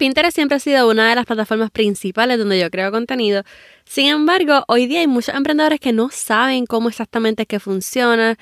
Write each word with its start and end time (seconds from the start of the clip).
Pinterest 0.00 0.34
siempre 0.34 0.56
ha 0.56 0.60
sido 0.60 0.88
una 0.88 1.10
de 1.10 1.14
las 1.14 1.26
plataformas 1.26 1.70
principales 1.70 2.38
donde 2.38 2.58
yo 2.58 2.70
creo 2.70 2.90
contenido. 2.90 3.42
Sin 3.84 4.06
embargo, 4.06 4.64
hoy 4.66 4.86
día 4.86 5.00
hay 5.00 5.06
muchos 5.06 5.34
emprendedores 5.34 5.78
que 5.78 5.92
no 5.92 6.08
saben 6.10 6.64
cómo 6.64 6.88
exactamente 6.88 7.42
es 7.42 7.48
que 7.48 7.60
funciona 7.60 8.38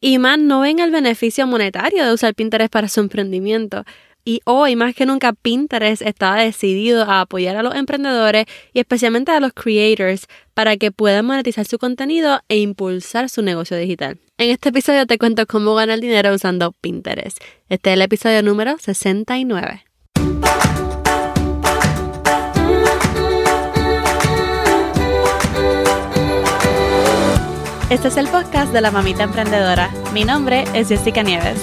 y 0.00 0.18
más 0.18 0.36
no 0.40 0.62
ven 0.62 0.80
el 0.80 0.90
beneficio 0.90 1.46
monetario 1.46 2.04
de 2.04 2.12
usar 2.12 2.34
Pinterest 2.34 2.72
para 2.72 2.88
su 2.88 2.98
emprendimiento. 2.98 3.84
Y 4.24 4.40
hoy 4.46 4.74
más 4.74 4.96
que 4.96 5.06
nunca 5.06 5.32
Pinterest 5.32 6.02
está 6.02 6.34
decidido 6.34 7.04
a 7.04 7.20
apoyar 7.20 7.56
a 7.56 7.62
los 7.62 7.76
emprendedores 7.76 8.46
y 8.72 8.80
especialmente 8.80 9.30
a 9.30 9.38
los 9.38 9.52
creators 9.52 10.26
para 10.54 10.76
que 10.76 10.90
puedan 10.90 11.24
monetizar 11.24 11.66
su 11.66 11.78
contenido 11.78 12.40
e 12.48 12.58
impulsar 12.58 13.28
su 13.28 13.42
negocio 13.42 13.76
digital. 13.76 14.18
En 14.38 14.50
este 14.50 14.70
episodio 14.70 15.06
te 15.06 15.18
cuento 15.18 15.46
cómo 15.46 15.76
ganar 15.76 16.00
dinero 16.00 16.34
usando 16.34 16.72
Pinterest. 16.72 17.38
Este 17.68 17.90
es 17.90 17.94
el 17.94 18.02
episodio 18.02 18.42
número 18.42 18.76
69. 18.80 19.84
Este 27.88 28.08
es 28.08 28.16
el 28.16 28.26
podcast 28.26 28.72
de 28.72 28.80
la 28.80 28.90
mamita 28.90 29.22
emprendedora. 29.22 29.90
Mi 30.12 30.24
nombre 30.24 30.64
es 30.74 30.88
Jessica 30.88 31.22
Nieves. 31.22 31.62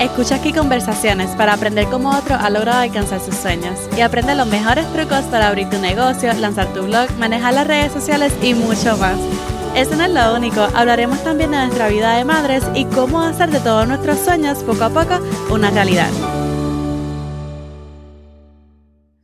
Escucha 0.00 0.36
aquí 0.36 0.54
conversaciones 0.54 1.36
para 1.36 1.52
aprender 1.52 1.84
cómo 1.90 2.16
otro 2.16 2.34
ha 2.34 2.48
logrado 2.48 2.80
alcanzar 2.80 3.20
sus 3.20 3.36
sueños 3.36 3.78
y 3.94 4.00
aprende 4.00 4.34
los 4.34 4.46
mejores 4.46 4.90
trucos 4.94 5.20
para 5.26 5.48
abrir 5.48 5.68
tu 5.68 5.78
negocio, 5.78 6.32
lanzar 6.32 6.72
tu 6.72 6.84
blog, 6.84 7.10
manejar 7.18 7.52
las 7.52 7.66
redes 7.66 7.92
sociales 7.92 8.32
y 8.42 8.54
mucho 8.54 8.96
más. 8.96 9.18
Eso 9.76 9.96
no 9.96 10.04
es 10.04 10.12
lo 10.12 10.34
único, 10.34 10.62
hablaremos 10.74 11.22
también 11.22 11.50
de 11.50 11.58
nuestra 11.58 11.88
vida 11.88 12.16
de 12.16 12.24
madres 12.24 12.64
y 12.74 12.86
cómo 12.86 13.20
hacer 13.20 13.50
de 13.50 13.60
todos 13.60 13.86
nuestros 13.86 14.18
sueños 14.18 14.64
poco 14.64 14.84
a 14.84 14.88
poco 14.88 15.20
una 15.50 15.70
realidad. 15.70 16.08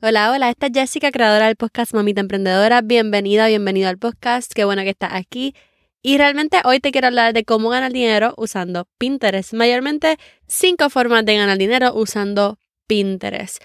Hola, 0.02 0.32
hola, 0.32 0.50
esta 0.50 0.66
es 0.66 0.72
Jessica, 0.74 1.10
creadora 1.10 1.46
del 1.46 1.56
podcast 1.56 1.94
Mamita 1.94 2.20
Emprendedora. 2.20 2.82
Bienvenida, 2.82 3.46
bienvenido 3.46 3.88
al 3.88 3.96
podcast. 3.96 4.52
Qué 4.54 4.66
bueno 4.66 4.82
que 4.82 4.90
estás 4.90 5.14
aquí. 5.14 5.54
Y 6.02 6.16
realmente 6.16 6.60
hoy 6.64 6.80
te 6.80 6.92
quiero 6.92 7.08
hablar 7.08 7.32
de 7.34 7.44
cómo 7.44 7.70
ganar 7.70 7.92
dinero 7.92 8.34
usando 8.36 8.86
Pinterest. 8.98 9.52
Mayormente 9.52 10.16
cinco 10.46 10.90
formas 10.90 11.24
de 11.24 11.36
ganar 11.36 11.58
dinero 11.58 11.92
usando 11.94 12.58
Pinterest. 12.86 13.62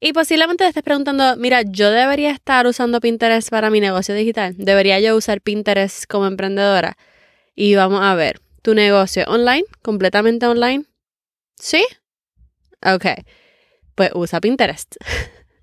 Y 0.00 0.12
posiblemente 0.12 0.64
te 0.64 0.68
estés 0.68 0.82
preguntando, 0.82 1.36
mira, 1.36 1.62
yo 1.62 1.90
debería 1.90 2.30
estar 2.30 2.66
usando 2.66 3.00
Pinterest 3.00 3.50
para 3.50 3.70
mi 3.70 3.80
negocio 3.80 4.14
digital. 4.14 4.54
¿Debería 4.56 5.00
yo 5.00 5.16
usar 5.16 5.40
Pinterest 5.40 6.06
como 6.06 6.26
emprendedora? 6.26 6.96
Y 7.54 7.74
vamos 7.74 8.00
a 8.02 8.14
ver, 8.14 8.40
¿tu 8.62 8.74
negocio 8.74 9.24
online? 9.28 9.64
¿Completamente 9.82 10.46
online? 10.46 10.84
¿Sí? 11.56 11.84
Ok, 12.84 13.06
pues 13.94 14.10
usa 14.14 14.40
Pinterest. 14.40 14.96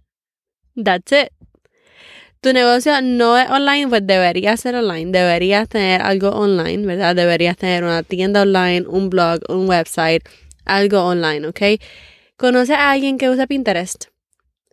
That's 0.75 1.11
it 1.11 1.48
tu 2.41 2.53
negocio 2.53 3.01
no 3.01 3.37
es 3.37 3.49
online, 3.49 3.87
pues 3.87 4.05
debería 4.05 4.55
ser 4.57 4.75
online, 4.75 5.11
deberías 5.11 5.67
tener 5.67 6.01
algo 6.01 6.29
online, 6.29 6.85
¿verdad? 6.85 7.15
Deberías 7.15 7.57
tener 7.57 7.83
una 7.83 8.03
tienda 8.03 8.43
online, 8.43 8.85
un 8.87 9.09
blog, 9.09 9.39
un 9.49 9.67
website, 9.67 10.23
algo 10.65 11.03
online, 11.03 11.47
¿ok? 11.47 11.61
¿Conoces 12.37 12.77
a 12.77 12.91
alguien 12.91 13.17
que 13.17 13.29
usa 13.29 13.47
Pinterest? 13.47 14.05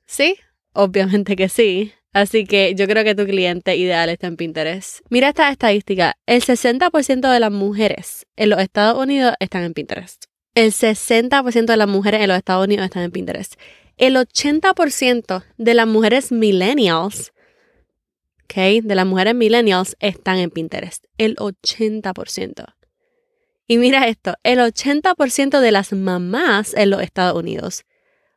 ¿Sí? 0.06 0.36
Obviamente 0.72 1.34
que 1.34 1.48
sí. 1.48 1.92
Así 2.12 2.44
que 2.44 2.74
yo 2.74 2.86
creo 2.86 3.04
que 3.04 3.14
tu 3.14 3.26
cliente 3.26 3.76
ideal 3.76 4.08
está 4.08 4.28
en 4.28 4.36
Pinterest. 4.36 5.00
Mira 5.10 5.28
esta 5.28 5.50
estadística. 5.50 6.16
El 6.24 6.42
60% 6.42 7.30
de 7.30 7.40
las 7.40 7.52
mujeres 7.52 8.26
en 8.36 8.50
los 8.50 8.60
Estados 8.60 9.02
Unidos 9.02 9.34
están 9.40 9.64
en 9.64 9.74
Pinterest. 9.74 10.24
El 10.54 10.72
60% 10.72 11.66
de 11.66 11.76
las 11.76 11.88
mujeres 11.88 12.22
en 12.22 12.28
los 12.28 12.38
Estados 12.38 12.64
Unidos 12.64 12.86
están 12.86 13.02
en 13.02 13.10
Pinterest. 13.10 13.56
El 13.98 14.16
80% 14.16 15.44
de 15.58 15.74
las 15.74 15.86
mujeres 15.86 16.32
millennials 16.32 17.32
de 18.48 18.94
las 18.94 19.06
mujeres 19.06 19.34
millennials 19.34 19.96
están 20.00 20.38
en 20.38 20.50
Pinterest. 20.50 21.04
El 21.18 21.36
80%. 21.36 22.64
Y 23.68 23.78
mira 23.78 24.06
esto, 24.06 24.36
el 24.44 24.60
80% 24.60 25.60
de 25.60 25.72
las 25.72 25.92
mamás 25.92 26.72
en 26.74 26.90
los 26.90 27.02
Estados 27.02 27.38
Unidos. 27.38 27.84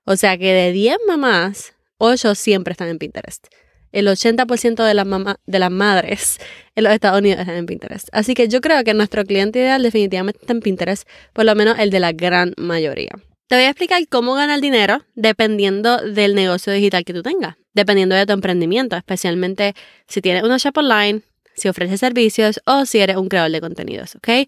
O 0.05 0.15
sea 0.15 0.37
que 0.37 0.51
de 0.51 0.71
10 0.71 0.97
mamás, 1.07 1.75
8 1.99 2.33
siempre 2.35 2.71
están 2.71 2.89
en 2.89 2.97
Pinterest. 2.97 3.47
El 3.91 4.07
80% 4.07 4.83
de 4.83 4.93
las, 4.93 5.07
de 5.45 5.59
las 5.59 5.71
madres 5.71 6.39
en 6.75 6.83
los 6.83 6.93
Estados 6.93 7.19
Unidos 7.19 7.39
están 7.39 7.55
en 7.55 7.65
Pinterest. 7.65 8.09
Así 8.11 8.33
que 8.33 8.47
yo 8.47 8.61
creo 8.61 8.83
que 8.83 8.93
nuestro 8.93 9.23
cliente 9.23 9.59
ideal 9.59 9.81
definitivamente 9.81 10.39
está 10.41 10.53
en 10.53 10.61
Pinterest, 10.61 11.07
por 11.33 11.45
lo 11.45 11.55
menos 11.55 11.77
el 11.79 11.91
de 11.91 11.99
la 11.99 12.11
gran 12.11 12.53
mayoría. 12.57 13.11
Te 13.47 13.55
voy 13.55 13.65
a 13.65 13.69
explicar 13.69 14.07
cómo 14.09 14.35
ganar 14.35 14.61
dinero 14.61 15.03
dependiendo 15.15 15.97
del 15.97 16.35
negocio 16.35 16.71
digital 16.71 17.03
que 17.03 17.13
tú 17.13 17.23
tengas, 17.23 17.55
dependiendo 17.79 18.15
de 18.15 18.25
tu 18.25 18.33
emprendimiento, 18.33 18.95
especialmente 18.95 19.73
si 20.07 20.21
tienes 20.21 20.43
una 20.43 20.57
shop 20.57 20.77
online, 20.77 21.21
si 21.55 21.67
ofreces 21.67 21.99
servicios 21.99 22.61
o 22.65 22.85
si 22.85 22.99
eres 22.99 23.17
un 23.17 23.27
creador 23.27 23.51
de 23.51 23.61
contenidos, 23.61 24.15
¿ok? 24.15 24.47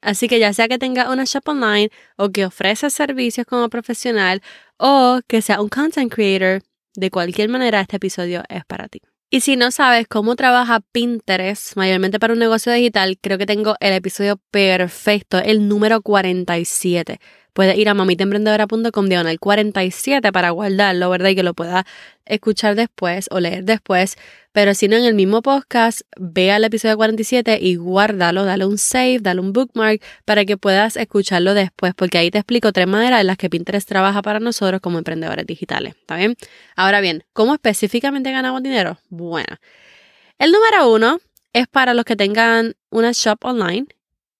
Así 0.00 0.26
que 0.28 0.38
ya 0.38 0.52
sea 0.52 0.66
que 0.68 0.78
tengas 0.78 1.08
una 1.08 1.24
shop 1.24 1.48
online 1.48 1.90
o 2.16 2.30
que 2.30 2.44
ofreces 2.44 2.92
servicios 2.92 3.46
como 3.46 3.68
profesional 3.68 4.42
o 4.76 5.20
que 5.28 5.42
sea 5.42 5.60
un 5.60 5.68
content 5.68 6.12
creator, 6.12 6.62
de 6.94 7.10
cualquier 7.10 7.48
manera 7.48 7.80
este 7.80 7.96
episodio 7.96 8.42
es 8.48 8.64
para 8.64 8.88
ti. 8.88 9.00
Y 9.30 9.40
si 9.40 9.56
no 9.56 9.70
sabes 9.70 10.06
cómo 10.08 10.36
trabaja 10.36 10.80
Pinterest, 10.92 11.74
mayormente 11.76 12.18
para 12.18 12.34
un 12.34 12.38
negocio 12.38 12.70
digital, 12.70 13.16
creo 13.18 13.38
que 13.38 13.46
tengo 13.46 13.76
el 13.80 13.94
episodio 13.94 14.38
perfecto, 14.50 15.38
el 15.38 15.68
número 15.68 16.02
47 16.02 17.18
puedes 17.52 17.76
ir 17.76 17.88
a 17.88 17.94
mamitaemprendedora.com 17.94 19.06
diagonal 19.06 19.38
47 19.38 20.32
para 20.32 20.50
guardarlo, 20.50 21.10
¿verdad? 21.10 21.30
Y 21.30 21.34
que 21.34 21.42
lo 21.42 21.54
puedas 21.54 21.84
escuchar 22.24 22.74
después 22.74 23.28
o 23.30 23.40
leer 23.40 23.64
después. 23.64 24.16
Pero 24.52 24.74
si 24.74 24.88
no, 24.88 24.96
en 24.96 25.04
el 25.04 25.14
mismo 25.14 25.42
podcast, 25.42 26.02
ve 26.18 26.52
al 26.52 26.64
episodio 26.64 26.96
47 26.96 27.58
y 27.60 27.76
guárdalo, 27.76 28.44
dale 28.44 28.66
un 28.66 28.78
save, 28.78 29.18
dale 29.20 29.40
un 29.40 29.52
bookmark 29.52 30.02
para 30.24 30.44
que 30.44 30.56
puedas 30.56 30.96
escucharlo 30.96 31.54
después, 31.54 31.94
porque 31.94 32.18
ahí 32.18 32.30
te 32.30 32.38
explico 32.38 32.72
tres 32.72 32.86
maneras 32.86 33.20
en 33.20 33.28
las 33.28 33.38
que 33.38 33.48
Pinterest 33.48 33.88
trabaja 33.88 34.22
para 34.22 34.40
nosotros 34.40 34.80
como 34.80 34.98
emprendedores 34.98 35.46
digitales. 35.46 35.94
¿Está 35.94 36.16
bien? 36.16 36.36
Ahora 36.76 37.00
bien, 37.00 37.24
¿cómo 37.32 37.54
específicamente 37.54 38.30
ganamos 38.30 38.62
dinero? 38.62 38.98
Bueno, 39.08 39.56
el 40.38 40.52
número 40.52 40.92
uno 40.92 41.18
es 41.52 41.66
para 41.68 41.94
los 41.94 42.04
que 42.04 42.16
tengan 42.16 42.74
una 42.90 43.12
shop 43.12 43.44
online 43.44 43.86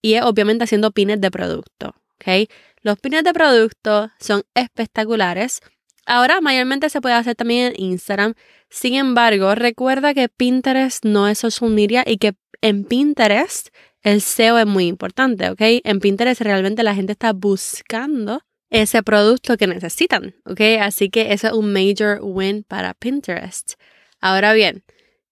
y 0.03 0.15
es 0.15 0.23
obviamente 0.23 0.65
haciendo 0.65 0.91
pines 0.91 1.21
de 1.21 1.31
producto. 1.31 1.95
¿ok? 2.17 2.49
Los 2.83 2.99
pines 2.99 3.25
de 3.25 3.33
producto 3.33 4.11
son 4.19 4.43
espectaculares. 4.55 5.61
Ahora 6.05 6.41
mayormente 6.41 6.89
se 6.91 7.01
puede 7.01 7.15
hacer 7.15 7.37
también 7.37 7.73
en 7.75 7.81
Instagram. 7.81 8.35
Sin 8.69 8.95
embargo, 8.95 9.55
recuerda 9.55 10.15
que 10.15 10.29
Pinterest 10.29 11.05
no 11.05 11.29
es 11.29 11.39
social 11.39 11.71
media 11.71 12.03
y 12.05 12.19
que 12.19 12.35
en 12.61 12.85
Pinterest 12.85 13.69
el 14.03 14.21
SEO 14.21 14.59
es 14.59 14.67
muy 14.67 14.87
importante, 14.87 15.49
¿ok? 15.51 15.61
En 15.85 16.01
Pinterest 16.01 16.41
realmente 16.41 16.83
la 16.83 16.95
gente 16.95 17.13
está 17.13 17.33
buscando 17.33 18.43
ese 18.69 19.03
producto 19.03 19.57
que 19.57 19.67
necesitan, 19.67 20.35
¿ok? 20.45 20.61
Así 20.81 21.09
que 21.09 21.33
eso 21.33 21.49
es 21.49 21.53
un 21.53 21.73
major 21.73 22.19
win 22.23 22.65
para 22.65 22.95
Pinterest. 22.95 23.75
Ahora 24.21 24.55
bien, 24.55 24.83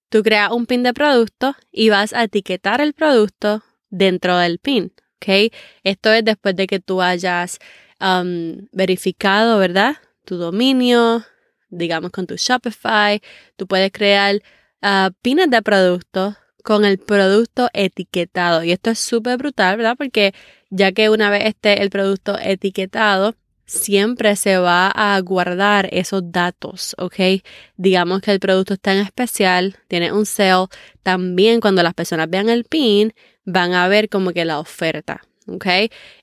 tú 0.09 0.22
creas 0.22 0.53
un 0.53 0.67
pin 0.67 0.82
de 0.82 0.93
producto 0.93 1.56
y 1.72 1.88
vas 1.88 2.12
a 2.12 2.25
etiquetar 2.25 2.81
el 2.81 2.93
producto 2.93 3.65
dentro 3.88 4.37
del 4.37 4.59
pin, 4.59 4.93
¿ok? 5.20 5.53
Esto 5.84 6.12
es 6.12 6.25
después 6.25 6.56
de 6.56 6.66
que 6.66 6.81
tú 6.81 7.03
hayas 7.03 7.58
um, 8.00 8.66
verificado, 8.72 9.58
¿verdad? 9.58 9.97
Tu 10.25 10.36
dominio, 10.36 11.25
digamos 11.69 12.10
con 12.10 12.26
tu 12.26 12.36
Shopify, 12.36 13.20
tú 13.56 13.66
puedes 13.66 13.92
crear 13.92 14.36
uh, 14.82 15.10
pines 15.22 15.50
de 15.50 15.62
productos 15.62 16.36
con 16.64 16.84
el 16.84 16.98
producto 16.98 17.69
etiquetado. 17.72 18.64
Y 18.64 18.72
esto 18.72 18.91
es 18.91 18.98
súper 18.98 19.38
brutal, 19.38 19.76
¿verdad? 19.76 19.97
Porque 19.97 20.34
ya 20.70 20.92
que 20.92 21.10
una 21.10 21.31
vez 21.31 21.47
esté 21.47 21.82
el 21.82 21.91
producto 21.91 22.38
etiquetado, 22.38 23.34
siempre 23.70 24.34
se 24.34 24.58
va 24.58 24.88
a 24.88 25.20
guardar 25.20 25.88
esos 25.92 26.32
datos, 26.32 26.97
¿ok? 26.98 27.40
Digamos 27.76 28.20
que 28.20 28.32
el 28.32 28.40
producto 28.40 28.75
está 28.75 28.93
en 28.93 28.99
especial, 28.99 29.76
tiene 29.87 30.12
un 30.12 30.26
sale. 30.26 30.67
También 31.05 31.61
cuando 31.61 31.82
las 31.84 31.94
personas 31.94 32.28
vean 32.28 32.49
el 32.49 32.64
pin, 32.64 33.14
van 33.44 33.72
a 33.75 33.87
ver 33.87 34.08
como 34.08 34.32
que 34.32 34.44
la 34.44 34.58
oferta, 34.58 35.22
¿ok? 35.46 35.67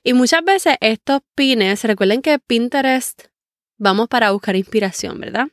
Y 0.04 0.12
muchas 0.12 0.44
veces 0.44 0.76
estos 0.80 1.22
pines, 1.34 1.82
recuerden 1.84 2.20
que 2.20 2.38
Pinterest 2.38 3.28
vamos 3.78 4.08
para 4.08 4.30
buscar 4.32 4.54
inspiración, 4.54 5.18
¿verdad? 5.18 5.48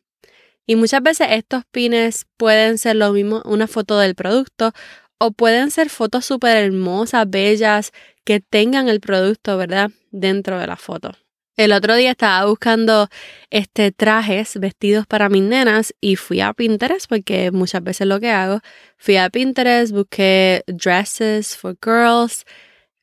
Y 0.67 0.75
muchas 0.75 1.01
veces 1.01 1.27
estos 1.31 1.63
pines 1.71 2.25
pueden 2.35 2.77
ser 2.77 2.97
lo 2.97 3.13
mismo, 3.13 3.41
una 3.45 3.67
foto 3.67 3.97
del 3.99 4.15
producto 4.15 4.73
o 5.17 5.31
pueden 5.31 5.71
ser 5.71 5.89
fotos 5.89 6.25
súper 6.25 6.57
hermosas, 6.57 7.29
bellas, 7.29 7.93
que 8.25 8.41
tengan 8.41 8.89
el 8.89 8.99
producto, 8.99 9.55
¿verdad? 9.55 9.91
Dentro 10.11 10.59
de 10.59 10.67
la 10.67 10.75
foto. 10.75 11.11
El 11.57 11.71
otro 11.71 11.95
día 11.95 12.11
estaba 12.11 12.45
buscando 12.49 13.07
este 13.49 13.93
trajes, 13.93 14.59
vestidos 14.59 15.07
para 15.07 15.29
mis 15.29 15.43
nenas 15.43 15.95
y 16.01 16.17
fui 16.17 16.41
a 16.41 16.53
Pinterest 16.53 17.07
porque 17.07 17.49
muchas 17.51 17.81
veces 17.81 18.07
lo 18.07 18.19
que 18.19 18.29
hago, 18.29 18.59
fui 18.97 19.15
a 19.15 19.29
Pinterest, 19.29 19.93
busqué 19.93 20.63
dresses 20.67 21.55
for 21.55 21.77
girls, 21.81 22.43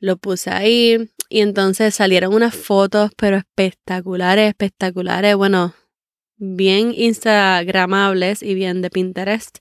lo 0.01 0.19
puse 0.19 0.51
ahí 0.51 1.11
y 1.31 1.41
entonces 1.41 1.95
salieron 1.95 2.35
unas 2.35 2.55
fotos 2.55 3.13
pero 3.17 3.39
espectaculares, 3.39 4.51
espectaculares, 4.51 5.35
bueno, 5.35 5.75
bien 6.37 6.93
instagramables 6.95 8.43
y 8.43 8.55
bien 8.55 8.83
de 8.83 8.91
Pinterest. 8.91 9.59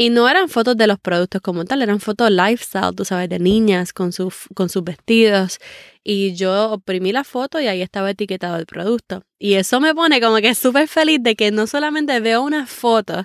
Y 0.00 0.10
no 0.10 0.28
eran 0.28 0.48
fotos 0.48 0.76
de 0.76 0.86
los 0.86 1.00
productos 1.00 1.40
como 1.40 1.64
tal, 1.64 1.82
eran 1.82 1.98
fotos 1.98 2.30
lifestyle, 2.30 2.94
tú 2.94 3.04
sabes, 3.04 3.28
de 3.28 3.40
niñas 3.40 3.92
con, 3.92 4.12
con 4.54 4.68
sus 4.68 4.84
vestidos. 4.84 5.58
Y 6.04 6.36
yo 6.36 6.70
oprimí 6.70 7.10
la 7.10 7.24
foto 7.24 7.60
y 7.60 7.66
ahí 7.66 7.82
estaba 7.82 8.12
etiquetado 8.12 8.58
el 8.58 8.66
producto. 8.66 9.24
Y 9.40 9.54
eso 9.54 9.80
me 9.80 9.96
pone 9.96 10.20
como 10.20 10.36
que 10.36 10.54
súper 10.54 10.86
feliz 10.86 11.18
de 11.20 11.34
que 11.34 11.50
no 11.50 11.66
solamente 11.66 12.20
veo 12.20 12.42
una 12.42 12.68
foto 12.68 13.24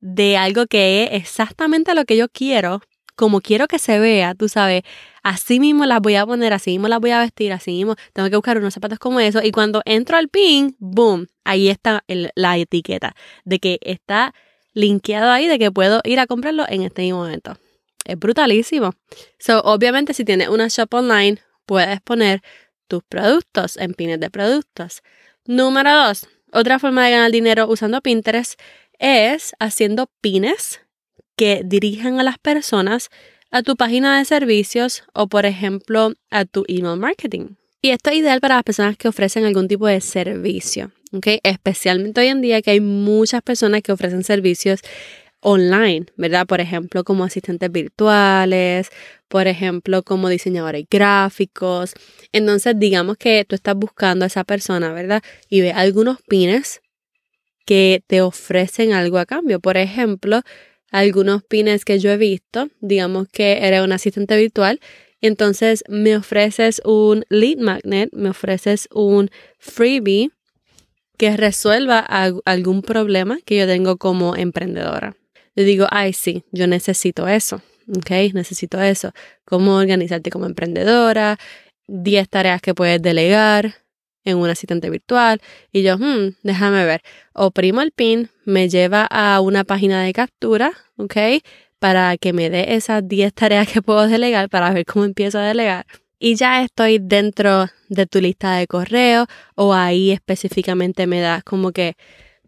de 0.00 0.36
algo 0.36 0.66
que 0.66 1.04
es 1.04 1.22
exactamente 1.22 1.94
lo 1.94 2.04
que 2.04 2.18
yo 2.18 2.28
quiero, 2.28 2.82
como 3.16 3.40
quiero 3.40 3.66
que 3.66 3.78
se 3.78 3.98
vea, 3.98 4.34
tú 4.34 4.50
sabes, 4.50 4.82
así 5.22 5.58
mismo 5.58 5.86
las 5.86 6.00
voy 6.02 6.16
a 6.16 6.26
poner, 6.26 6.52
así 6.52 6.72
mismo 6.72 6.88
las 6.88 7.00
voy 7.00 7.12
a 7.12 7.20
vestir, 7.20 7.50
así 7.50 7.70
mismo 7.70 7.96
tengo 8.12 8.28
que 8.28 8.36
buscar 8.36 8.58
unos 8.58 8.74
zapatos 8.74 8.98
como 8.98 9.20
eso. 9.20 9.40
Y 9.42 9.52
cuando 9.52 9.80
entro 9.86 10.18
al 10.18 10.28
pin, 10.28 10.76
boom, 10.78 11.28
ahí 11.44 11.70
está 11.70 12.04
la 12.08 12.58
etiqueta 12.58 13.14
de 13.46 13.58
que 13.58 13.78
está 13.80 14.34
linkeado 14.74 15.30
ahí, 15.30 15.46
de 15.46 15.58
que 15.58 15.70
puedo 15.70 16.00
ir 16.04 16.20
a 16.20 16.26
comprarlo 16.26 16.64
en 16.68 16.82
este 16.82 17.10
momento. 17.12 17.56
Es 18.04 18.18
brutalísimo. 18.18 18.92
So, 19.38 19.60
obviamente, 19.60 20.12
si 20.12 20.24
tienes 20.24 20.48
una 20.48 20.68
shop 20.68 20.92
online, 20.92 21.38
puedes 21.64 22.00
poner 22.02 22.42
tus 22.86 23.02
productos 23.04 23.76
en 23.78 23.94
pines 23.94 24.20
de 24.20 24.30
productos. 24.30 25.02
Número 25.46 25.90
dos, 26.06 26.26
otra 26.52 26.78
forma 26.78 27.04
de 27.04 27.12
ganar 27.12 27.30
dinero 27.30 27.66
usando 27.68 28.00
Pinterest 28.00 28.60
es 28.98 29.54
haciendo 29.58 30.10
pines 30.20 30.80
que 31.36 31.62
dirijan 31.64 32.20
a 32.20 32.22
las 32.22 32.38
personas 32.38 33.10
a 33.50 33.62
tu 33.62 33.76
página 33.76 34.18
de 34.18 34.24
servicios 34.24 35.04
o, 35.12 35.28
por 35.28 35.46
ejemplo, 35.46 36.12
a 36.30 36.44
tu 36.44 36.64
email 36.68 36.98
marketing. 36.98 37.56
Y 37.80 37.90
esto 37.90 38.10
es 38.10 38.16
ideal 38.16 38.40
para 38.40 38.56
las 38.56 38.64
personas 38.64 38.96
que 38.96 39.08
ofrecen 39.08 39.44
algún 39.44 39.68
tipo 39.68 39.86
de 39.86 40.00
servicio, 40.00 40.92
Especialmente 41.42 42.20
hoy 42.20 42.28
en 42.28 42.40
día 42.40 42.62
que 42.62 42.72
hay 42.72 42.80
muchas 42.80 43.42
personas 43.42 43.82
que 43.82 43.92
ofrecen 43.92 44.24
servicios 44.24 44.80
online, 45.40 46.06
¿verdad? 46.16 46.46
Por 46.46 46.60
ejemplo, 46.60 47.04
como 47.04 47.24
asistentes 47.24 47.70
virtuales, 47.70 48.88
por 49.28 49.46
ejemplo, 49.46 50.02
como 50.02 50.28
diseñadores 50.28 50.86
gráficos. 50.90 51.92
Entonces, 52.32 52.74
digamos 52.78 53.18
que 53.18 53.44
tú 53.46 53.54
estás 53.54 53.76
buscando 53.76 54.24
a 54.24 54.28
esa 54.28 54.44
persona, 54.44 54.92
¿verdad? 54.92 55.22
Y 55.48 55.60
ve 55.60 55.72
algunos 55.72 56.18
pines 56.22 56.80
que 57.66 58.02
te 58.06 58.22
ofrecen 58.22 58.92
algo 58.92 59.18
a 59.18 59.26
cambio. 59.26 59.60
Por 59.60 59.76
ejemplo, 59.76 60.40
algunos 60.90 61.42
pines 61.42 61.84
que 61.84 61.98
yo 61.98 62.10
he 62.10 62.16
visto, 62.16 62.68
digamos 62.80 63.28
que 63.28 63.66
eres 63.66 63.82
un 63.82 63.92
asistente 63.92 64.36
virtual, 64.36 64.80
entonces 65.20 65.84
me 65.88 66.16
ofreces 66.16 66.80
un 66.84 67.24
lead 67.28 67.58
magnet, 67.58 68.10
me 68.12 68.30
ofreces 68.30 68.88
un 68.92 69.30
freebie 69.58 70.30
que 71.16 71.36
resuelva 71.36 71.98
algún 72.44 72.82
problema 72.82 73.38
que 73.44 73.56
yo 73.56 73.66
tengo 73.66 73.96
como 73.96 74.36
emprendedora. 74.36 75.16
Le 75.54 75.64
digo, 75.64 75.86
ay, 75.90 76.12
sí, 76.12 76.44
yo 76.50 76.66
necesito 76.66 77.28
eso, 77.28 77.62
¿ok? 77.96 78.10
Necesito 78.32 78.80
eso. 78.80 79.12
Cómo 79.44 79.76
organizarte 79.76 80.30
como 80.30 80.46
emprendedora, 80.46 81.38
10 81.86 82.28
tareas 82.28 82.60
que 82.60 82.74
puedes 82.74 83.00
delegar, 83.00 83.84
en 84.24 84.38
un 84.38 84.48
asistente 84.48 84.90
virtual 84.90 85.40
y 85.72 85.82
yo, 85.82 85.96
hmm, 85.98 86.36
déjame 86.42 86.84
ver. 86.84 87.02
Oprimo 87.34 87.82
el 87.82 87.92
pin, 87.92 88.30
me 88.44 88.68
lleva 88.68 89.06
a 89.06 89.40
una 89.40 89.64
página 89.64 90.02
de 90.02 90.12
captura, 90.12 90.72
¿ok? 90.96 91.16
Para 91.78 92.16
que 92.16 92.32
me 92.32 92.50
dé 92.50 92.74
esas 92.74 93.06
10 93.06 93.34
tareas 93.34 93.68
que 93.70 93.82
puedo 93.82 94.08
delegar 94.08 94.48
para 94.48 94.72
ver 94.72 94.86
cómo 94.86 95.04
empiezo 95.04 95.38
a 95.38 95.42
delegar. 95.42 95.86
Y 96.18 96.36
ya 96.36 96.62
estoy 96.62 96.98
dentro 97.00 97.66
de 97.88 98.06
tu 98.06 98.20
lista 98.20 98.56
de 98.56 98.66
correo 98.66 99.26
o 99.56 99.74
ahí 99.74 100.10
específicamente 100.10 101.06
me 101.06 101.20
das 101.20 101.44
como 101.44 101.72
que 101.72 101.96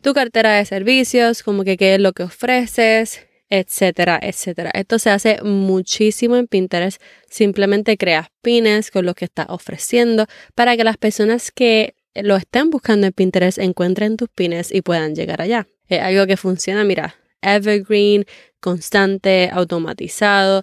tu 0.02 0.14
cartera 0.14 0.54
de 0.54 0.64
servicios, 0.64 1.42
como 1.42 1.64
que 1.64 1.76
qué 1.76 1.94
es 1.94 2.00
lo 2.00 2.12
que 2.12 2.22
ofreces, 2.22 3.26
etcétera, 3.48 4.18
etcétera. 4.22 4.70
Esto 4.74 4.98
se 4.98 5.10
hace 5.10 5.42
muchísimo 5.42 6.36
en 6.36 6.46
Pinterest. 6.46 7.00
Simplemente 7.28 7.96
creas 7.96 8.28
pines 8.42 8.90
con 8.90 9.04
lo 9.04 9.14
que 9.14 9.24
estás 9.24 9.46
ofreciendo 9.48 10.26
para 10.54 10.76
que 10.76 10.84
las 10.84 10.96
personas 10.96 11.50
que 11.50 11.94
lo 12.14 12.36
estén 12.36 12.70
buscando 12.70 13.06
en 13.06 13.12
Pinterest 13.12 13.58
encuentren 13.58 14.16
tus 14.16 14.28
pines 14.28 14.72
y 14.72 14.82
puedan 14.82 15.14
llegar 15.14 15.42
allá. 15.42 15.66
Es 15.88 16.00
algo 16.00 16.26
que 16.26 16.36
funciona, 16.36 16.84
mira, 16.84 17.16
evergreen, 17.42 18.24
constante, 18.60 19.50
automatizado 19.52 20.62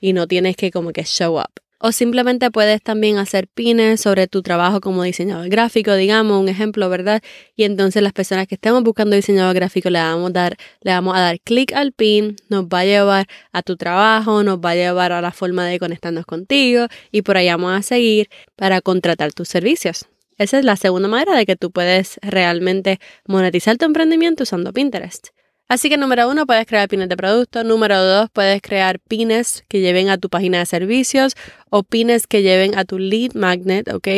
y 0.00 0.12
no 0.12 0.26
tienes 0.26 0.56
que 0.56 0.70
como 0.70 0.92
que 0.92 1.04
show 1.04 1.38
up. 1.38 1.63
O 1.86 1.92
simplemente 1.92 2.50
puedes 2.50 2.80
también 2.80 3.18
hacer 3.18 3.46
pines 3.46 4.00
sobre 4.00 4.26
tu 4.26 4.40
trabajo 4.40 4.80
como 4.80 5.02
diseñador 5.02 5.50
gráfico, 5.50 5.94
digamos, 5.94 6.40
un 6.40 6.48
ejemplo, 6.48 6.88
¿verdad? 6.88 7.22
Y 7.56 7.64
entonces 7.64 8.02
las 8.02 8.14
personas 8.14 8.46
que 8.46 8.54
estemos 8.54 8.82
buscando 8.82 9.16
diseñador 9.16 9.54
gráfico 9.54 9.90
le 9.90 9.98
vamos 9.98 10.30
a 10.30 10.32
dar, 10.32 10.56
le 10.80 10.92
vamos 10.92 11.14
a 11.14 11.20
dar 11.20 11.38
clic 11.40 11.74
al 11.74 11.92
pin, 11.92 12.36
nos 12.48 12.64
va 12.64 12.78
a 12.78 12.84
llevar 12.86 13.26
a 13.52 13.60
tu 13.60 13.76
trabajo, 13.76 14.42
nos 14.42 14.60
va 14.60 14.70
a 14.70 14.76
llevar 14.76 15.12
a 15.12 15.20
la 15.20 15.30
forma 15.30 15.66
de 15.66 15.78
conectarnos 15.78 16.24
contigo 16.24 16.86
y 17.12 17.20
por 17.20 17.36
ahí 17.36 17.48
vamos 17.48 17.78
a 17.78 17.82
seguir 17.82 18.30
para 18.56 18.80
contratar 18.80 19.34
tus 19.34 19.48
servicios. 19.48 20.06
Esa 20.38 20.58
es 20.58 20.64
la 20.64 20.76
segunda 20.76 21.08
manera 21.08 21.36
de 21.36 21.44
que 21.44 21.54
tú 21.54 21.70
puedes 21.70 22.18
realmente 22.22 22.98
monetizar 23.26 23.76
tu 23.76 23.84
emprendimiento 23.84 24.44
usando 24.44 24.72
Pinterest. 24.72 25.33
Así 25.66 25.88
que 25.88 25.96
número 25.96 26.28
uno, 26.28 26.46
puedes 26.46 26.66
crear 26.66 26.88
pines 26.88 27.08
de 27.08 27.16
producto. 27.16 27.64
Número 27.64 28.02
dos, 28.02 28.28
puedes 28.30 28.60
crear 28.60 29.00
pines 29.00 29.64
que 29.68 29.80
lleven 29.80 30.10
a 30.10 30.18
tu 30.18 30.28
página 30.28 30.58
de 30.58 30.66
servicios 30.66 31.34
o 31.70 31.82
pines 31.82 32.26
que 32.26 32.42
lleven 32.42 32.76
a 32.76 32.84
tu 32.84 32.98
lead 32.98 33.32
magnet, 33.34 33.88
¿ok? 33.92 34.08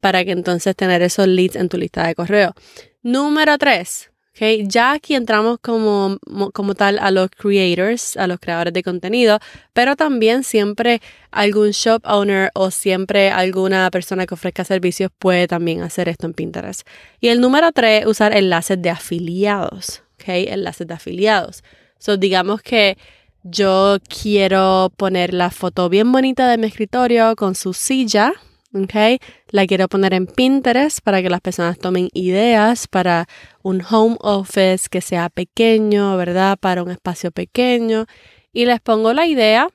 Para 0.00 0.24
que 0.24 0.32
entonces 0.32 0.74
tener 0.74 1.02
esos 1.02 1.28
leads 1.28 1.56
en 1.56 1.68
tu 1.68 1.78
lista 1.78 2.06
de 2.06 2.16
correo. 2.16 2.54
Número 3.02 3.56
tres, 3.56 4.10
¿ok? 4.32 4.66
Ya 4.68 4.92
aquí 4.92 5.14
entramos 5.14 5.58
como, 5.60 6.18
como 6.52 6.74
tal 6.74 6.98
a 6.98 7.12
los 7.12 7.30
creators, 7.30 8.16
a 8.16 8.26
los 8.26 8.40
creadores 8.40 8.74
de 8.74 8.82
contenido, 8.82 9.38
pero 9.72 9.94
también 9.94 10.42
siempre 10.42 11.00
algún 11.30 11.70
shop 11.70 12.02
owner 12.04 12.50
o 12.54 12.72
siempre 12.72 13.30
alguna 13.30 13.88
persona 13.92 14.26
que 14.26 14.34
ofrezca 14.34 14.64
servicios 14.64 15.12
puede 15.16 15.46
también 15.46 15.82
hacer 15.82 16.08
esto 16.08 16.26
en 16.26 16.34
Pinterest. 16.34 16.86
Y 17.20 17.28
el 17.28 17.40
número 17.40 17.70
tres, 17.70 18.06
usar 18.06 18.36
enlaces 18.36 18.82
de 18.82 18.90
afiliados. 18.90 20.02
Enlaces 20.26 20.86
de 20.86 20.94
afiliados. 20.94 21.62
So, 21.98 22.16
digamos 22.16 22.62
que 22.62 22.96
yo 23.42 23.98
quiero 24.08 24.92
poner 24.96 25.32
la 25.32 25.50
foto 25.50 25.88
bien 25.88 26.10
bonita 26.10 26.48
de 26.48 26.58
mi 26.58 26.66
escritorio 26.66 27.36
con 27.36 27.54
su 27.54 27.72
silla, 27.72 28.32
¿ok? 28.74 29.20
La 29.50 29.66
quiero 29.66 29.88
poner 29.88 30.14
en 30.14 30.26
Pinterest 30.26 31.00
para 31.00 31.22
que 31.22 31.30
las 31.30 31.40
personas 31.40 31.78
tomen 31.78 32.08
ideas 32.12 32.88
para 32.88 33.28
un 33.62 33.82
home 33.88 34.16
office 34.20 34.88
que 34.90 35.00
sea 35.00 35.28
pequeño, 35.28 36.16
¿verdad? 36.16 36.58
Para 36.58 36.82
un 36.82 36.90
espacio 36.90 37.30
pequeño. 37.30 38.06
Y 38.52 38.66
les 38.66 38.80
pongo 38.80 39.12
la 39.12 39.26
idea 39.26 39.68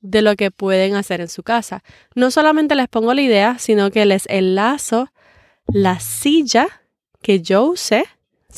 de 0.00 0.22
lo 0.22 0.36
que 0.36 0.50
pueden 0.50 0.94
hacer 0.94 1.20
en 1.20 1.28
su 1.28 1.42
casa. 1.42 1.82
No 2.14 2.30
solamente 2.30 2.74
les 2.74 2.88
pongo 2.88 3.14
la 3.14 3.22
idea, 3.22 3.58
sino 3.58 3.90
que 3.90 4.04
les 4.04 4.26
enlazo 4.28 5.10
la 5.66 5.98
silla 6.00 6.66
que 7.22 7.40
yo 7.40 7.64
usé 7.64 8.04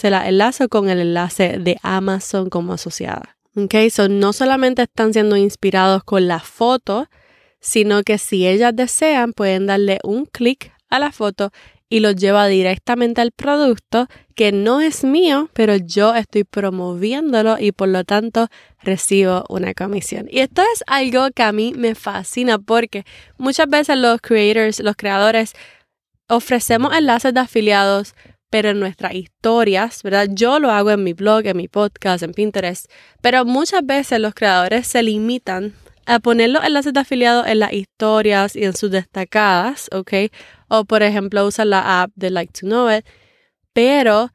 se 0.01 0.09
la 0.09 0.27
enlazo 0.27 0.71
con 0.71 0.89
el 0.89 0.99
enlace 0.99 1.59
de 1.59 1.77
Amazon 1.83 2.49
como 2.49 2.73
asociada. 2.73 3.37
Ok, 3.55 3.75
so 3.91 4.09
no 4.09 4.33
solamente 4.33 4.81
están 4.81 5.13
siendo 5.13 5.37
inspirados 5.37 6.05
con 6.05 6.27
la 6.27 6.41
foto, 6.41 7.07
sino 7.61 8.03
que 8.03 8.17
si 8.17 8.47
ellas 8.47 8.75
desean 8.75 9.35
pueden 9.35 9.67
darle 9.67 9.99
un 10.03 10.25
clic 10.25 10.73
a 10.89 10.99
la 10.99 11.13
foto 11.13 11.51
y 11.91 12.01
lo 12.01 12.13
lleva 12.13 12.47
directamente 12.47 13.21
al 13.21 13.31
producto 13.33 14.07
que 14.35 14.53
no 14.53 14.81
es 14.81 15.05
mío, 15.05 15.51
pero 15.53 15.77
yo 15.77 16.15
estoy 16.15 16.45
promoviéndolo 16.45 17.59
y 17.59 17.73
por 17.73 17.89
lo 17.89 18.03
tanto 18.05 18.49
recibo 18.83 19.45
una 19.51 19.75
comisión. 19.75 20.29
Y 20.31 20.39
esto 20.39 20.63
es 20.73 20.83
algo 20.87 21.29
que 21.35 21.43
a 21.43 21.53
mí 21.53 21.75
me 21.77 21.95
fascina 21.95 22.59
porque 22.59 23.05
muchas 23.37 23.69
veces 23.69 23.99
los 23.99 24.19
creators, 24.23 24.81
los 24.81 24.97
creadores, 24.97 25.53
ofrecemos 26.31 26.97
enlaces 26.97 27.35
de 27.35 27.41
afiliados 27.41 28.15
pero 28.51 28.71
en 28.71 28.81
nuestras 28.81 29.15
historias, 29.15 30.03
¿verdad? 30.03 30.29
Yo 30.31 30.59
lo 30.59 30.71
hago 30.71 30.91
en 30.91 31.05
mi 31.05 31.13
blog, 31.13 31.47
en 31.47 31.57
mi 31.57 31.69
podcast, 31.69 32.23
en 32.23 32.35
Pinterest, 32.35 32.91
pero 33.23 33.45
muchas 33.45 33.87
veces 33.87 34.19
los 34.19 34.35
creadores 34.35 34.87
se 34.89 35.03
limitan 35.03 35.73
a 36.07 36.19
poner 36.19 36.51
los 36.51 36.65
enlaces 36.65 36.93
de 36.93 37.01
afiliados 37.01 37.47
en 37.47 37.61
las 37.61 37.73
historias 37.73 38.57
y 38.57 38.65
en 38.65 38.77
sus 38.77 38.91
destacadas, 38.91 39.89
¿ok? 39.93 40.13
O 40.69 40.85
por 40.85 41.05
ejemplo, 41.05 41.47
usar 41.47 41.69
la 41.69 42.03
app 42.03 42.11
de 42.17 42.31
Like 42.31 42.53
to 42.61 42.67
Know 42.67 42.91
It, 42.91 43.07
pero 43.73 44.31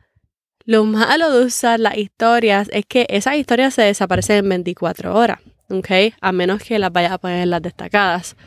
lo 0.64 0.86
malo 0.86 1.32
de 1.32 1.46
usar 1.46 1.80
las 1.80 1.98
historias 1.98 2.70
es 2.72 2.86
que 2.88 3.06
esas 3.10 3.36
historias 3.36 3.74
se 3.74 3.82
desaparecen 3.82 4.38
en 4.38 4.50
24 4.50 5.14
horas, 5.14 5.40
¿ok? 5.70 6.14
A 6.22 6.32
menos 6.32 6.64
que 6.64 6.80
las 6.80 6.92
vayas 6.94 7.12
a 7.12 7.18
poner 7.18 7.44
en 7.44 7.50
las 7.50 7.62
destacadas. 7.62 8.38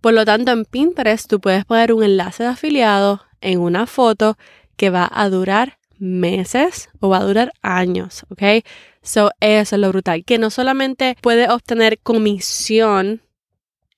Por 0.00 0.14
lo 0.14 0.24
tanto, 0.24 0.52
en 0.52 0.64
Pinterest 0.64 1.28
tú 1.28 1.40
puedes 1.40 1.64
poner 1.64 1.92
un 1.92 2.02
enlace 2.02 2.44
de 2.44 2.50
afiliado 2.50 3.22
en 3.40 3.58
una 3.58 3.86
foto 3.86 4.38
que 4.80 4.88
va 4.88 5.10
a 5.12 5.28
durar 5.28 5.78
meses 5.98 6.88
o 7.00 7.10
va 7.10 7.18
a 7.18 7.24
durar 7.24 7.52
años, 7.60 8.24
¿ok? 8.30 8.64
So, 9.02 9.30
eso 9.40 9.76
es 9.76 9.78
lo 9.78 9.90
brutal, 9.90 10.24
que 10.24 10.38
no 10.38 10.48
solamente 10.48 11.18
puede 11.20 11.50
obtener 11.50 11.98
comisión 11.98 13.20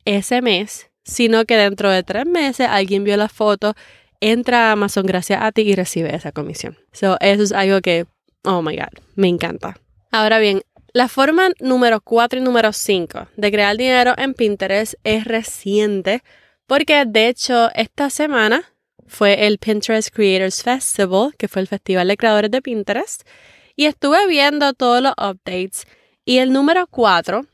ese 0.04 0.42
mes, 0.42 0.90
sino 1.04 1.44
que 1.44 1.56
dentro 1.56 1.88
de 1.88 2.02
tres 2.02 2.26
meses 2.26 2.66
alguien 2.68 3.04
vio 3.04 3.16
la 3.16 3.28
foto 3.28 3.74
entra 4.18 4.70
a 4.70 4.72
Amazon 4.72 5.06
gracias 5.06 5.40
a 5.40 5.52
ti 5.52 5.62
y 5.62 5.76
recibe 5.76 6.12
esa 6.16 6.32
comisión. 6.32 6.76
So, 6.90 7.16
eso 7.20 7.44
es 7.44 7.52
algo 7.52 7.80
que, 7.80 8.06
oh 8.42 8.60
my 8.60 8.76
God, 8.76 9.00
me 9.14 9.28
encanta. 9.28 9.76
Ahora 10.10 10.40
bien, 10.40 10.62
la 10.92 11.06
forma 11.06 11.50
número 11.60 12.00
4 12.00 12.40
y 12.40 12.42
número 12.42 12.72
5 12.72 13.28
de 13.36 13.52
crear 13.52 13.76
dinero 13.76 14.14
en 14.18 14.34
Pinterest 14.34 14.94
es 15.04 15.26
reciente 15.26 16.24
porque 16.66 17.04
de 17.06 17.28
hecho 17.28 17.70
esta 17.76 18.10
semana 18.10 18.71
fue 19.06 19.47
el 19.47 19.59
Pinterest 19.59 20.14
Creators 20.14 20.62
Festival, 20.62 21.35
que 21.37 21.49
fue 21.49 21.62
el 21.62 21.68
festival 21.68 22.09
de 22.09 22.16
creadores 22.16 22.50
de 22.50 22.62
Pinterest, 22.62 23.23
y 23.76 23.87
estuve 23.87 24.26
viendo 24.26 24.73
todos 24.75 25.02
los 25.02 25.12
updates 25.12 25.87
y 26.25 26.38
el 26.38 26.52
número 26.52 26.87
4 26.87 27.47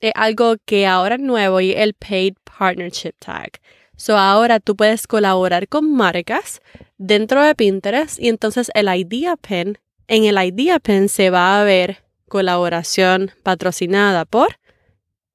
es 0.00 0.12
algo 0.14 0.56
que 0.64 0.86
ahora 0.86 1.14
es 1.14 1.20
nuevo 1.20 1.60
y 1.60 1.72
el 1.72 1.94
Paid 1.94 2.34
Partnership 2.58 3.14
Tag. 3.18 3.60
So 3.96 4.16
ahora 4.18 4.60
tú 4.60 4.76
puedes 4.76 5.06
colaborar 5.06 5.68
con 5.68 5.94
marcas 5.94 6.60
dentro 6.98 7.42
de 7.42 7.54
Pinterest 7.54 8.18
y 8.20 8.28
entonces 8.28 8.70
el 8.74 8.88
Idea 8.88 9.36
Pen, 9.36 9.78
en 10.08 10.24
el 10.24 10.36
Idea 10.38 10.78
Pen 10.78 11.08
se 11.08 11.30
va 11.30 11.60
a 11.60 11.64
ver 11.64 12.04
colaboración 12.28 13.30
patrocinada 13.42 14.24
por 14.24 14.58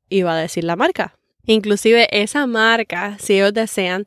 y 0.09 0.23
va 0.23 0.37
a 0.37 0.41
decir 0.41 0.63
la 0.63 0.75
marca. 0.75 1.17
Inclusive 1.45 2.07
esa 2.11 2.45
marca, 2.45 3.17
si 3.19 3.35
ellos 3.35 3.53
desean, 3.53 4.05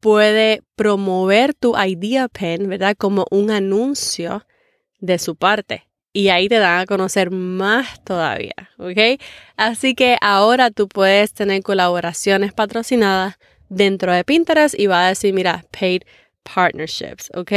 puede 0.00 0.62
promover 0.74 1.54
tu 1.54 1.74
Idea 1.76 2.28
Pen, 2.28 2.68
¿verdad? 2.68 2.96
Como 2.96 3.26
un 3.30 3.50
anuncio 3.50 4.46
de 5.00 5.18
su 5.18 5.36
parte. 5.36 5.86
Y 6.12 6.30
ahí 6.30 6.48
te 6.48 6.58
dan 6.58 6.80
a 6.80 6.86
conocer 6.86 7.30
más 7.30 8.02
todavía, 8.02 8.54
¿ok? 8.78 9.20
Así 9.56 9.94
que 9.94 10.16
ahora 10.22 10.70
tú 10.70 10.88
puedes 10.88 11.34
tener 11.34 11.62
colaboraciones 11.62 12.54
patrocinadas 12.54 13.36
dentro 13.68 14.12
de 14.12 14.24
Pinterest 14.24 14.78
y 14.78 14.86
va 14.86 15.04
a 15.04 15.08
decir, 15.08 15.34
mira, 15.34 15.64
paid 15.78 16.02
partnerships, 16.54 17.30
¿ok? 17.34 17.52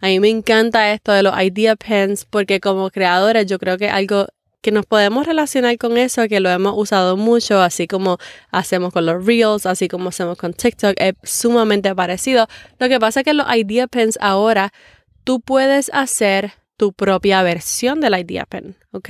A 0.00 0.06
mí 0.06 0.20
me 0.20 0.28
encanta 0.28 0.92
esto 0.92 1.12
de 1.12 1.22
los 1.22 1.34
idea 1.42 1.74
pens 1.74 2.24
porque 2.24 2.60
como 2.60 2.90
creadores 2.90 3.46
yo 3.46 3.58
creo 3.58 3.78
que 3.78 3.88
algo 3.88 4.26
que 4.66 4.72
nos 4.72 4.84
podemos 4.84 5.24
relacionar 5.24 5.78
con 5.78 5.96
eso, 5.96 6.26
que 6.26 6.40
lo 6.40 6.50
hemos 6.50 6.74
usado 6.76 7.16
mucho, 7.16 7.60
así 7.60 7.86
como 7.86 8.18
hacemos 8.50 8.92
con 8.92 9.06
los 9.06 9.24
Reels, 9.24 9.64
así 9.64 9.86
como 9.86 10.08
hacemos 10.08 10.36
con 10.36 10.54
TikTok, 10.54 10.94
es 10.96 11.14
sumamente 11.22 11.94
parecido. 11.94 12.48
Lo 12.80 12.88
que 12.88 12.98
pasa 12.98 13.20
es 13.20 13.24
que 13.24 13.32
los 13.32 13.46
Idea 13.54 13.86
Pens 13.86 14.18
ahora 14.20 14.72
tú 15.22 15.40
puedes 15.40 15.88
hacer 15.94 16.54
tu 16.76 16.92
propia 16.92 17.44
versión 17.44 18.00
del 18.00 18.18
Idea 18.18 18.44
Pen, 18.44 18.74
¿ok? 18.90 19.08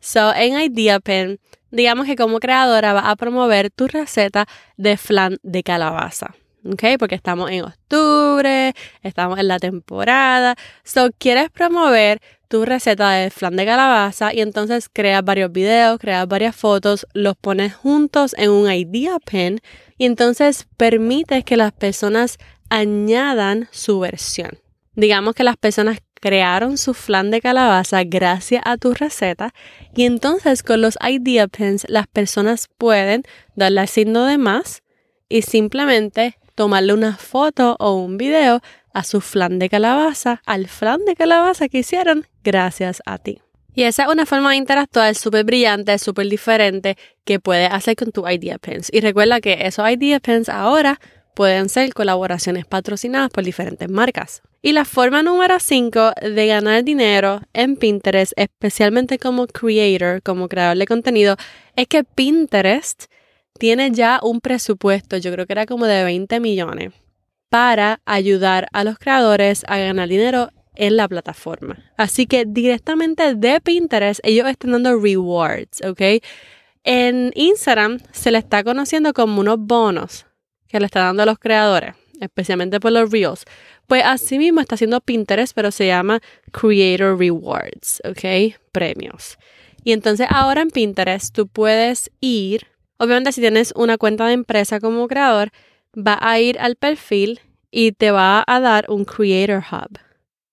So, 0.00 0.34
en 0.34 0.60
Idea 0.60 0.98
Pen, 0.98 1.38
digamos 1.70 2.06
que 2.06 2.16
como 2.16 2.40
creadora 2.40 2.92
va 2.92 3.08
a 3.08 3.14
promover 3.14 3.70
tu 3.70 3.86
receta 3.86 4.48
de 4.76 4.96
flan 4.96 5.36
de 5.44 5.62
calabaza. 5.62 6.34
¿Ok? 6.72 6.98
Porque 6.98 7.14
estamos 7.14 7.50
en 7.50 7.64
octubre, 7.64 8.74
estamos 9.02 9.38
en 9.38 9.48
la 9.48 9.58
temporada. 9.58 10.56
So, 10.84 11.10
quieres 11.18 11.50
promover 11.50 12.20
tu 12.48 12.64
receta 12.64 13.10
de 13.12 13.30
flan 13.30 13.56
de 13.56 13.64
calabaza 13.64 14.32
y 14.32 14.40
entonces 14.40 14.88
creas 14.92 15.24
varios 15.24 15.52
videos, 15.52 15.98
creas 15.98 16.28
varias 16.28 16.54
fotos, 16.54 17.06
los 17.12 17.36
pones 17.36 17.74
juntos 17.74 18.34
en 18.38 18.50
un 18.50 18.70
idea 18.70 19.18
pen 19.18 19.60
y 19.98 20.06
entonces 20.06 20.66
permites 20.76 21.44
que 21.44 21.56
las 21.56 21.72
personas 21.72 22.38
añadan 22.68 23.68
su 23.72 23.98
versión. 24.00 24.58
Digamos 24.94 25.34
que 25.34 25.44
las 25.44 25.56
personas 25.56 25.98
crearon 26.20 26.78
su 26.78 26.94
flan 26.94 27.30
de 27.30 27.40
calabaza 27.40 28.02
gracias 28.04 28.62
a 28.64 28.76
tu 28.76 28.94
receta 28.94 29.52
y 29.94 30.04
entonces 30.04 30.62
con 30.62 30.80
los 30.80 30.96
idea 31.06 31.46
pens 31.48 31.84
las 31.88 32.06
personas 32.06 32.68
pueden 32.78 33.22
darle 33.54 33.82
al 33.82 33.88
signo 33.88 34.24
de 34.24 34.38
más 34.38 34.82
y 35.28 35.42
simplemente 35.42 36.38
tomarle 36.56 36.92
una 36.94 37.16
foto 37.16 37.76
o 37.78 37.92
un 37.92 38.16
video 38.16 38.60
a 38.92 39.04
su 39.04 39.20
flan 39.20 39.60
de 39.60 39.68
calabaza, 39.68 40.42
al 40.46 40.66
flan 40.66 41.04
de 41.04 41.14
calabaza 41.14 41.68
que 41.68 41.78
hicieron 41.78 42.26
gracias 42.42 43.02
a 43.06 43.18
ti. 43.18 43.40
Y 43.74 43.82
esa 43.82 44.04
es 44.04 44.08
una 44.08 44.24
forma 44.24 44.50
de 44.50 44.56
interactuar 44.56 45.14
súper 45.14 45.44
brillante, 45.44 45.98
súper 45.98 46.26
diferente 46.28 46.96
que 47.24 47.38
puedes 47.38 47.70
hacer 47.70 47.94
con 47.94 48.10
tu 48.10 48.26
Idea 48.26 48.58
Pens. 48.58 48.88
Y 48.90 49.00
recuerda 49.00 49.42
que 49.42 49.66
esos 49.66 49.88
Idea 49.88 50.18
Pens 50.18 50.48
ahora 50.48 50.98
pueden 51.34 51.68
ser 51.68 51.92
colaboraciones 51.92 52.64
patrocinadas 52.64 53.28
por 53.28 53.44
diferentes 53.44 53.90
marcas. 53.90 54.40
Y 54.62 54.72
la 54.72 54.86
forma 54.86 55.22
número 55.22 55.60
5 55.60 56.12
de 56.22 56.46
ganar 56.46 56.82
dinero 56.84 57.42
en 57.52 57.76
Pinterest, 57.76 58.32
especialmente 58.36 59.18
como 59.18 59.46
creator, 59.46 60.22
como 60.22 60.48
creador 60.48 60.78
de 60.78 60.86
contenido, 60.86 61.36
es 61.76 61.86
que 61.86 62.02
Pinterest 62.02 63.04
tiene 63.58 63.90
ya 63.90 64.20
un 64.22 64.40
presupuesto, 64.40 65.16
yo 65.16 65.32
creo 65.32 65.46
que 65.46 65.52
era 65.52 65.66
como 65.66 65.86
de 65.86 66.04
20 66.04 66.40
millones, 66.40 66.92
para 67.48 68.00
ayudar 68.04 68.68
a 68.72 68.84
los 68.84 68.98
creadores 68.98 69.64
a 69.68 69.78
ganar 69.78 70.08
dinero 70.08 70.50
en 70.74 70.96
la 70.96 71.08
plataforma. 71.08 71.78
Así 71.96 72.26
que 72.26 72.44
directamente 72.46 73.34
de 73.34 73.60
Pinterest 73.60 74.20
ellos 74.22 74.46
están 74.48 74.72
dando 74.72 74.98
rewards, 74.98 75.82
¿ok? 75.82 76.22
En 76.84 77.32
Instagram 77.34 77.98
se 78.12 78.30
le 78.30 78.38
está 78.38 78.62
conociendo 78.62 79.12
como 79.12 79.40
unos 79.40 79.58
bonos 79.58 80.26
que 80.68 80.78
le 80.78 80.86
está 80.86 81.00
dando 81.00 81.22
a 81.22 81.26
los 81.26 81.38
creadores, 81.38 81.94
especialmente 82.20 82.78
por 82.78 82.92
los 82.92 83.10
reels. 83.10 83.44
Pues 83.86 84.02
así 84.04 84.38
mismo 84.38 84.60
está 84.60 84.74
haciendo 84.74 85.00
Pinterest, 85.00 85.54
pero 85.54 85.70
se 85.70 85.86
llama 85.86 86.20
Creator 86.52 87.18
Rewards, 87.18 88.02
¿ok? 88.04 88.54
Premios. 88.72 89.38
Y 89.82 89.92
entonces 89.92 90.26
ahora 90.30 90.62
en 90.62 90.70
Pinterest 90.70 91.34
tú 91.34 91.46
puedes 91.46 92.10
ir 92.20 92.66
Obviamente 92.98 93.32
si 93.32 93.40
tienes 93.40 93.72
una 93.76 93.98
cuenta 93.98 94.26
de 94.26 94.32
empresa 94.32 94.80
como 94.80 95.06
creador, 95.08 95.50
va 95.96 96.18
a 96.20 96.38
ir 96.40 96.58
al 96.58 96.76
perfil 96.76 97.40
y 97.70 97.92
te 97.92 98.10
va 98.10 98.44
a 98.46 98.60
dar 98.60 98.86
un 98.88 99.04
Creator 99.04 99.62
Hub. 99.70 99.98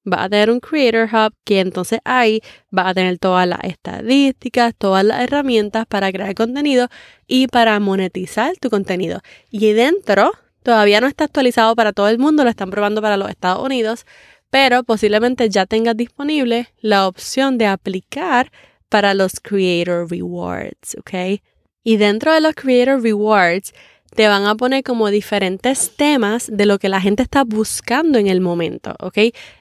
Va 0.06 0.24
a 0.24 0.30
tener 0.30 0.50
un 0.50 0.60
Creator 0.60 1.08
Hub 1.14 1.34
que 1.46 1.62
entonces 1.62 2.00
ahí 2.04 2.42
va 2.78 2.90
a 2.90 2.94
tener 2.94 3.18
todas 3.20 3.48
las 3.48 3.64
estadísticas, 3.64 4.74
todas 4.78 5.06
las 5.06 5.22
herramientas 5.22 5.86
para 5.86 6.12
crear 6.12 6.36
contenido 6.36 6.90
y 7.28 7.48
para 7.48 7.80
monetizar 7.80 8.58
tu 8.58 8.70
contenido. 8.70 9.22
Y 9.50 9.72
dentro, 9.72 10.32
todavía 10.62 11.00
no 11.00 11.08
está 11.08 11.24
actualizado 11.24 11.76
para 11.76 11.94
todo 11.94 12.10
el 12.10 12.20
mundo, 12.20 12.44
lo 12.44 12.50
están 12.50 12.70
probando 12.70 13.02
para 13.02 13.16
los 13.16 13.30
Estados 13.30 13.64
Unidos, 13.64 14.06
pero 14.50 14.84
posiblemente 14.84 15.50
ya 15.50 15.66
tengas 15.66 15.96
disponible 15.96 16.68
la 16.82 17.08
opción 17.08 17.58
de 17.58 17.68
aplicar 17.68 18.52
para 18.90 19.14
los 19.14 19.40
Creator 19.40 20.12
Rewards, 20.12 20.98
¿ok? 21.00 21.42
Y 21.84 21.98
dentro 21.98 22.34
de 22.34 22.42
los 22.42 22.56
Creator 22.56 23.02
Rewards 23.02 23.74
te 24.16 24.28
van 24.28 24.46
a 24.46 24.56
poner 24.56 24.84
como 24.84 25.10
diferentes 25.10 25.96
temas 25.96 26.50
de 26.52 26.66
lo 26.66 26.78
que 26.78 26.90
la 26.90 27.02
gente 27.02 27.24
está 27.24 27.44
buscando 27.44 28.20
en 28.20 28.28
el 28.28 28.42
momento, 28.42 28.96
¿ok? 29.00 29.18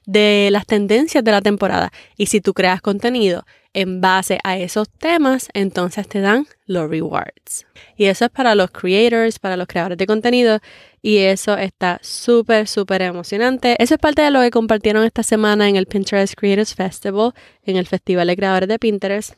De 0.07 0.49
las 0.53 0.67
tendencias 0.67 1.25
de 1.25 1.31
la 1.31 1.41
temporada. 1.41 1.91
Y 2.17 2.27
si 2.27 2.41
tú 2.41 2.53
creas 2.53 2.81
contenido 2.83 3.45
en 3.75 4.01
base 4.03 4.39
a 4.45 4.59
esos 4.59 4.91
temas, 4.91 5.49
entonces 5.55 6.07
te 6.07 6.21
dan 6.21 6.47
los 6.67 6.91
rewards. 6.91 7.67
Y 7.97 8.05
eso 8.05 8.27
es 8.27 8.31
para 8.31 8.55
los 8.55 8.71
creators, 8.71 9.39
para 9.39 9.57
los 9.57 9.67
creadores 9.67 9.97
de 9.97 10.07
contenido. 10.07 10.61
Y 11.01 11.19
eso 11.19 11.57
está 11.57 11.99
súper, 12.03 12.69
súper 12.69 13.03
emocionante. 13.03 13.77
Eso 13.83 13.95
es 13.95 14.01
parte 14.01 14.23
de 14.23 14.31
lo 14.31 14.41
que 14.41 14.51
compartieron 14.51 15.05
esta 15.05 15.23
semana 15.23 15.69
en 15.69 15.77
el 15.77 15.87
Pinterest 15.87 16.35
Creators 16.35 16.75
Festival, 16.75 17.33
en 17.65 17.77
el 17.77 17.87
Festival 17.87 18.27
de 18.27 18.37
Creadores 18.37 18.69
de 18.69 18.79
Pinterest. 18.79 19.35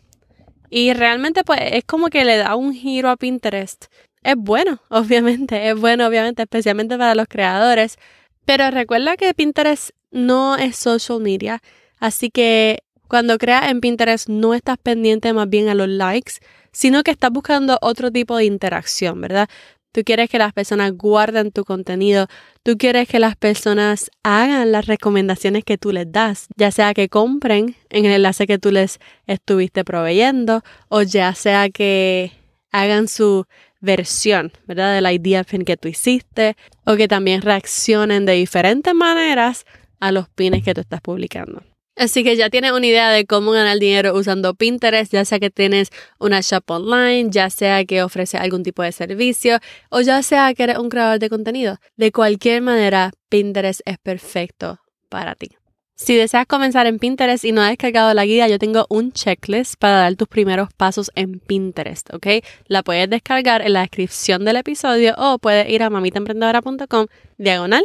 Y 0.76 0.92
realmente 0.92 1.44
pues 1.44 1.60
es 1.62 1.84
como 1.84 2.08
que 2.08 2.24
le 2.24 2.36
da 2.36 2.56
un 2.56 2.74
giro 2.74 3.08
a 3.08 3.16
Pinterest. 3.16 3.84
Es 4.24 4.34
bueno, 4.36 4.80
obviamente, 4.88 5.68
es 5.68 5.80
bueno, 5.80 6.04
obviamente, 6.04 6.42
especialmente 6.42 6.98
para 6.98 7.14
los 7.14 7.28
creadores. 7.28 7.96
Pero 8.44 8.68
recuerda 8.72 9.16
que 9.16 9.32
Pinterest 9.34 9.90
no 10.10 10.56
es 10.56 10.74
social 10.74 11.20
media, 11.20 11.62
así 12.00 12.28
que 12.28 12.80
cuando 13.06 13.38
creas 13.38 13.70
en 13.70 13.80
Pinterest 13.80 14.28
no 14.28 14.52
estás 14.52 14.76
pendiente 14.78 15.32
más 15.32 15.48
bien 15.48 15.68
a 15.68 15.74
los 15.74 15.86
likes, 15.86 16.34
sino 16.72 17.04
que 17.04 17.12
estás 17.12 17.30
buscando 17.30 17.78
otro 17.80 18.10
tipo 18.10 18.36
de 18.36 18.46
interacción, 18.46 19.20
¿verdad? 19.20 19.48
Tú 19.94 20.02
quieres 20.02 20.28
que 20.28 20.38
las 20.38 20.52
personas 20.52 20.90
guarden 20.96 21.52
tu 21.52 21.62
contenido. 21.62 22.26
Tú 22.64 22.76
quieres 22.76 23.06
que 23.06 23.20
las 23.20 23.36
personas 23.36 24.10
hagan 24.24 24.72
las 24.72 24.86
recomendaciones 24.86 25.62
que 25.62 25.78
tú 25.78 25.92
les 25.92 26.10
das, 26.10 26.48
ya 26.56 26.72
sea 26.72 26.94
que 26.94 27.08
compren 27.08 27.76
en 27.90 28.04
el 28.04 28.10
enlace 28.10 28.48
que 28.48 28.58
tú 28.58 28.72
les 28.72 28.98
estuviste 29.28 29.84
proveyendo 29.84 30.64
o 30.88 31.02
ya 31.02 31.32
sea 31.36 31.70
que 31.70 32.32
hagan 32.72 33.06
su 33.06 33.44
versión, 33.80 34.50
¿verdad? 34.66 34.96
De 34.96 35.00
la 35.00 35.12
idea 35.12 35.44
pin 35.44 35.64
que 35.64 35.76
tú 35.76 35.86
hiciste 35.86 36.56
o 36.84 36.96
que 36.96 37.06
también 37.06 37.40
reaccionen 37.40 38.26
de 38.26 38.32
diferentes 38.32 38.94
maneras 38.94 39.64
a 40.00 40.10
los 40.10 40.28
pines 40.28 40.64
que 40.64 40.74
tú 40.74 40.80
estás 40.80 41.02
publicando. 41.02 41.62
Así 41.96 42.24
que 42.24 42.36
ya 42.36 42.50
tienes 42.50 42.72
una 42.72 42.86
idea 42.86 43.10
de 43.10 43.24
cómo 43.24 43.52
ganar 43.52 43.78
dinero 43.78 44.14
usando 44.14 44.54
Pinterest, 44.54 45.12
ya 45.12 45.24
sea 45.24 45.38
que 45.38 45.50
tienes 45.50 45.90
una 46.18 46.40
shop 46.40 46.68
online, 46.68 47.28
ya 47.30 47.50
sea 47.50 47.84
que 47.84 48.02
ofrece 48.02 48.36
algún 48.36 48.62
tipo 48.64 48.82
de 48.82 48.90
servicio 48.90 49.58
o 49.90 50.00
ya 50.00 50.22
sea 50.22 50.52
que 50.54 50.64
eres 50.64 50.78
un 50.78 50.88
creador 50.88 51.20
de 51.20 51.30
contenido. 51.30 51.78
De 51.96 52.10
cualquier 52.10 52.62
manera, 52.62 53.12
Pinterest 53.28 53.80
es 53.84 53.98
perfecto 53.98 54.80
para 55.08 55.36
ti. 55.36 55.50
Si 55.96 56.16
deseas 56.16 56.46
comenzar 56.46 56.88
en 56.88 56.98
Pinterest 56.98 57.44
y 57.44 57.52
no 57.52 57.62
has 57.62 57.70
descargado 57.70 58.12
la 58.14 58.24
guía, 58.24 58.48
yo 58.48 58.58
tengo 58.58 58.84
un 58.88 59.12
checklist 59.12 59.76
para 59.78 59.98
dar 59.98 60.16
tus 60.16 60.26
primeros 60.26 60.74
pasos 60.74 61.12
en 61.14 61.38
Pinterest, 61.38 62.12
¿ok? 62.12 62.26
La 62.66 62.82
puedes 62.82 63.08
descargar 63.08 63.62
en 63.62 63.74
la 63.74 63.82
descripción 63.82 64.44
del 64.44 64.56
episodio 64.56 65.14
o 65.16 65.38
puedes 65.38 65.68
ir 65.68 65.84
a 65.84 65.90
mamitaemprendedora.com 65.90 67.06
diagonal 67.38 67.84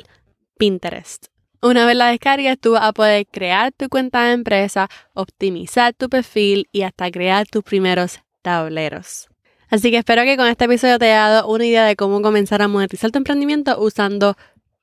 Pinterest. 0.58 1.28
Una 1.62 1.86
vez 1.86 1.96
la 1.96 2.08
descargues, 2.08 2.60
tú 2.60 2.72
vas 2.72 2.84
a 2.84 2.94
poder 2.94 3.28
crear 3.28 3.72
tu 3.74 3.90
cuenta 3.90 4.24
de 4.24 4.34
empresa, 4.34 4.88
optimizar 5.14 5.94
tu 5.94 6.10
perfil 6.10 6.68
y 6.72 6.84
hasta 6.84 7.12
crear 7.12 7.48
tus 7.48 7.64
primeros 7.64 8.20
tableros. 8.42 9.28
Así 9.70 9.92
que 9.92 9.98
espero 9.98 10.24
que 10.24 10.38
con 10.38 10.48
este 10.48 10.66
episodio 10.66 10.98
te 10.98 11.06
haya 11.06 11.30
dado 11.30 11.48
una 11.48 11.66
idea 11.66 11.86
de 11.86 11.96
cómo 11.96 12.22
comenzar 12.22 12.62
a 12.62 12.68
monetizar 12.68 13.12
tu 13.12 13.18
emprendimiento 13.18 13.80
usando 13.80 14.36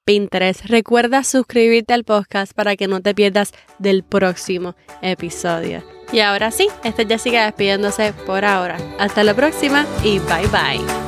Pinterest. 0.05 0.65
Recuerda 0.67 1.25
suscribirte 1.25 1.93
al 1.93 2.05
podcast 2.05 2.53
para 2.53 2.77
que 2.77 2.87
no 2.87 3.01
te 3.01 3.15
pierdas 3.15 3.53
del 3.79 4.05
próximo 4.05 4.77
episodio. 5.03 5.83
Y 6.13 6.21
ahora 6.21 6.53
sí, 6.53 6.69
esta 6.85 7.03
es 7.03 7.09
Jessica 7.09 7.47
despidiéndose 7.47 8.13
por 8.25 8.45
ahora. 8.45 8.79
Hasta 8.99 9.25
la 9.25 9.35
próxima 9.35 9.85
y 10.05 10.21
bye 10.21 10.47
bye. 10.53 11.06